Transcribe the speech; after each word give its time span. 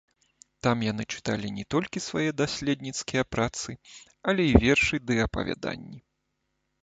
Там 0.67 0.77
яны 0.91 1.03
чыталі 1.17 1.49
не 1.57 1.65
толькі 1.73 2.03
свае 2.05 2.23
даследніцкія 2.41 3.23
працы, 3.35 3.69
але 4.33 4.43
і 4.53 4.57
вершы 4.63 4.95
ды 5.11 5.19
апавяданні. 5.27 5.99